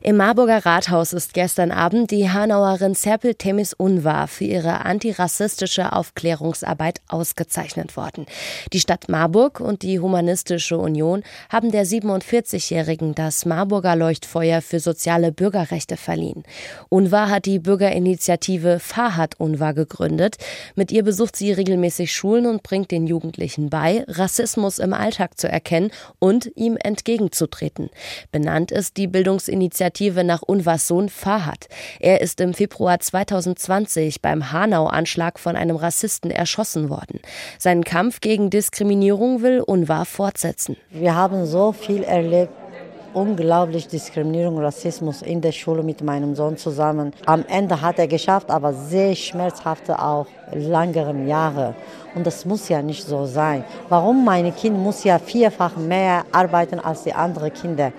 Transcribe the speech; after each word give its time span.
Im 0.00 0.16
Marburger 0.16 0.64
Rathaus 0.66 1.12
ist 1.12 1.34
gestern 1.34 1.70
Abend 1.70 2.10
die 2.10 2.30
Hanauerin 2.30 2.94
Serpil 2.94 3.34
Temis 3.34 3.72
Unvar 3.72 4.28
für 4.28 4.44
ihre 4.44 4.84
antirassistische 4.84 5.92
Aufklärungsarbeit 5.92 7.00
ausgezeichnet 7.08 7.96
worden. 7.96 8.26
Die 8.72 8.80
Stadt 8.80 9.08
Marburg 9.08 9.60
und 9.60 9.82
die 9.82 10.00
Humanistische 10.00 10.78
Union 10.78 11.22
haben 11.48 11.70
der 11.70 11.86
47-Jährigen 11.86 13.14
das 13.14 13.46
Marburger 13.46 13.96
Leuchtfeuer 13.96 14.60
für 14.62 14.80
soziale 14.80 15.32
Bürgerrechte 15.32 15.96
verliehen. 15.96 16.44
Unvar 16.88 17.30
hat 17.30 17.46
die 17.46 17.58
Bürgerinitiative 17.58 18.78
Fahrrad 18.80 19.38
Unvar 19.38 19.74
gegründet. 19.74 20.36
Mit 20.74 20.92
ihr 20.92 21.02
besucht 21.02 21.36
sie 21.36 21.52
regelmäßig 21.52 22.12
Schulen 22.12 22.46
und 22.46 22.62
bringt 22.62 22.90
den 22.90 23.06
Jugendlichen 23.06 23.70
bei, 23.70 24.04
Rassismus 24.08 24.78
im 24.78 24.92
Alltag 24.92 25.38
zu 25.38 25.48
erkennen 25.48 25.90
und 26.18 26.50
ihm 26.56 26.76
entgegenzutreten. 26.76 27.90
Benannt 28.30 28.70
ist 28.70 28.96
die 28.96 29.06
Bildungsinitiative 29.06 29.61
Initiative 29.62 30.24
nach 30.24 30.42
Unvas 30.42 30.88
Sohn 30.88 31.08
Fahad. 31.08 31.68
Er 32.00 32.20
ist 32.20 32.40
im 32.40 32.52
Februar 32.52 32.98
2020 32.98 34.20
beim 34.20 34.50
Hanau-Anschlag 34.50 35.38
von 35.38 35.54
einem 35.54 35.76
Rassisten 35.76 36.32
erschossen 36.32 36.90
worden. 36.90 37.20
Seinen 37.60 37.84
Kampf 37.84 38.20
gegen 38.20 38.50
Diskriminierung 38.50 39.40
will 39.40 39.60
Unvar 39.60 40.04
fortsetzen. 40.04 40.76
Wir 40.90 41.14
haben 41.14 41.46
so 41.46 41.70
viel 41.70 42.02
erlebt 42.02 42.52
unglaublich 43.14 43.88
Diskriminierung, 43.88 44.58
Rassismus 44.58 45.22
in 45.22 45.40
der 45.40 45.52
Schule 45.52 45.82
mit 45.82 46.02
meinem 46.02 46.34
Sohn 46.34 46.56
zusammen. 46.56 47.12
Am 47.26 47.44
Ende 47.48 47.80
hat 47.80 47.98
er 47.98 48.08
geschafft, 48.08 48.50
aber 48.50 48.72
sehr 48.72 49.14
schmerzhafte 49.14 49.98
auch 50.02 50.26
langeren 50.52 51.28
Jahre. 51.28 51.74
Und 52.14 52.26
das 52.26 52.44
muss 52.44 52.68
ja 52.68 52.82
nicht 52.82 53.06
so 53.06 53.26
sein. 53.26 53.64
Warum 53.88 54.24
meine 54.24 54.52
Kind 54.52 54.78
muss 54.78 55.04
ja 55.04 55.18
vierfach 55.18 55.76
mehr 55.76 56.24
arbeiten 56.32 56.78
als 56.78 57.04
die 57.04 57.14
anderen 57.14 57.52
Kinder? 57.52 57.92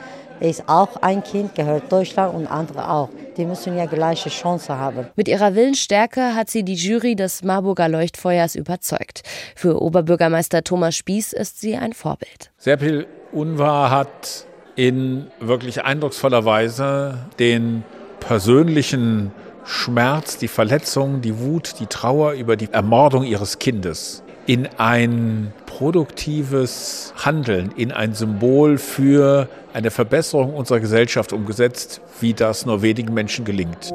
Er 0.43 0.49
ist 0.49 0.67
auch 0.67 0.97
ein 0.97 1.23
Kind, 1.23 1.55
gehört 1.55 1.89
Deutschland 1.89 2.35
und 2.35 2.47
andere 2.47 2.89
auch. 2.89 3.07
Die 3.37 3.45
müssen 3.45 3.77
ja 3.77 3.85
gleiche 3.85 4.27
Chance 4.27 4.77
haben. 4.77 5.07
Mit 5.15 5.29
ihrer 5.29 5.55
Willensstärke 5.55 6.35
hat 6.35 6.49
sie 6.49 6.63
die 6.63 6.73
Jury 6.73 7.15
des 7.15 7.43
Marburger 7.45 7.87
Leuchtfeuers 7.87 8.55
überzeugt. 8.55 9.23
Für 9.55 9.81
Oberbürgermeister 9.81 10.61
Thomas 10.65 10.97
Spieß 10.97 11.31
ist 11.31 11.61
sie 11.61 11.77
ein 11.77 11.93
Vorbild. 11.93 12.51
Serpil 12.57 13.07
Unvar 13.31 13.89
hat 13.89 14.45
in 14.75 15.27
wirklich 15.39 15.85
eindrucksvoller 15.85 16.43
Weise 16.43 17.19
den 17.39 17.85
persönlichen 18.19 19.31
Schmerz, 19.63 20.37
die 20.39 20.49
Verletzung, 20.49 21.21
die 21.21 21.39
Wut, 21.39 21.75
die 21.79 21.87
Trauer 21.87 22.33
über 22.33 22.57
die 22.57 22.69
Ermordung 22.69 23.23
ihres 23.23 23.59
Kindes 23.59 24.23
in 24.45 24.67
ein 24.77 25.53
produktives 25.65 27.13
Handeln, 27.17 27.71
in 27.75 27.91
ein 27.91 28.13
Symbol 28.13 28.77
für 28.77 29.47
eine 29.73 29.89
Verbesserung 29.89 30.53
unserer 30.53 30.79
Gesellschaft 30.79 31.33
umgesetzt, 31.33 32.01
wie 32.19 32.33
das 32.33 32.65
nur 32.65 32.81
wenigen 32.81 33.13
Menschen 33.13 33.45
gelingt. 33.45 33.91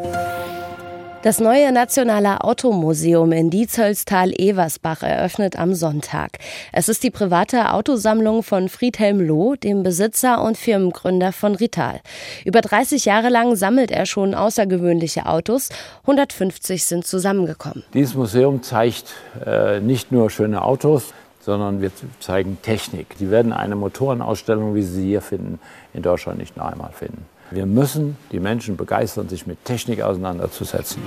Das 1.23 1.41
neue 1.41 1.73
Nationale 1.73 2.45
Automuseum 2.45 3.33
in 3.33 3.51
Diezölstal-Eversbach 3.51 5.03
eröffnet 5.03 5.59
am 5.59 5.75
Sonntag. 5.75 6.39
Es 6.73 6.89
ist 6.89 7.03
die 7.03 7.11
private 7.11 7.73
Autosammlung 7.73 8.45
von 8.45 8.69
Friedhelm 8.69 9.21
Loh, 9.21 9.57
dem 9.57 9.83
Besitzer 9.83 10.41
und 10.41 10.57
Firmengründer 10.57 11.33
von 11.33 11.57
Rital. 11.57 11.99
Über 12.45 12.61
30 12.61 13.05
Jahre 13.05 13.31
lang 13.31 13.57
sammelt 13.57 13.91
er 13.91 14.07
schon 14.07 14.33
außergewöhnliche 14.33 15.27
Autos. 15.27 15.71
150 16.03 16.85
sind 16.85 17.05
zusammengekommen. 17.05 17.83
Dieses 17.95 18.15
Museum 18.15 18.63
zeigt 18.63 19.13
äh, 19.45 19.81
nicht 19.81 20.13
nur 20.13 20.31
schöne 20.31 20.63
Autos, 20.63 21.13
sondern 21.41 21.83
wir 21.83 21.91
zeigen 22.21 22.59
Technik. 22.63 23.17
Sie 23.19 23.33
werden 23.33 23.53
eine 23.53 23.75
Motorenausstellung, 23.75 24.77
wie 24.77 24.83
Sie 24.83 25.01
sie 25.01 25.07
hier 25.09 25.21
finden, 25.21 25.59
in 25.95 26.03
Deutschland 26.03 26.39
nicht 26.39 26.57
noch 26.57 26.67
einmal 26.67 26.93
finden. 26.93 27.27
Wir 27.51 27.65
müssen 27.65 28.17
die 28.31 28.41
Menschen 28.41 28.77
begeistern, 28.77 29.29
sich 29.29 29.47
mit 29.47 29.65
Technik 29.65 30.03
auseinanderzusetzen. 30.03 31.03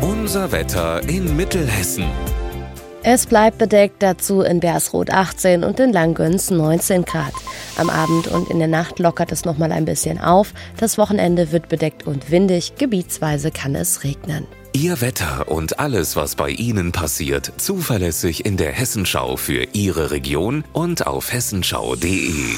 Unser 0.00 0.52
Wetter 0.52 1.06
in 1.06 1.36
Mittelhessen. 1.36 2.04
Es 3.02 3.26
bleibt 3.26 3.58
bedeckt, 3.58 4.02
dazu 4.02 4.40
in 4.40 4.60
Bersroth 4.60 5.10
18 5.10 5.62
und 5.62 5.78
in 5.78 5.92
Langgöns 5.92 6.50
19 6.50 7.04
Grad. 7.04 7.34
Am 7.76 7.90
Abend 7.90 8.28
und 8.28 8.48
in 8.48 8.58
der 8.58 8.68
Nacht 8.68 8.98
lockert 8.98 9.32
es 9.32 9.44
noch 9.44 9.58
mal 9.58 9.70
ein 9.70 9.84
bisschen 9.84 10.18
auf. 10.18 10.54
Das 10.78 10.96
Wochenende 10.96 11.52
wird 11.52 11.68
bedeckt 11.68 12.06
und 12.06 12.30
windig, 12.30 12.76
gebietsweise 12.76 13.50
kann 13.50 13.74
es 13.74 14.04
regnen. 14.04 14.46
Ihr 14.72 15.02
Wetter 15.02 15.48
und 15.48 15.78
alles, 15.78 16.16
was 16.16 16.34
bei 16.36 16.48
Ihnen 16.48 16.90
passiert, 16.90 17.52
zuverlässig 17.58 18.46
in 18.46 18.56
der 18.56 18.72
Hessenschau 18.72 19.36
für 19.36 19.66
Ihre 19.74 20.10
Region 20.10 20.64
und 20.72 21.06
auf 21.06 21.30
hessenschau.de. 21.30 22.56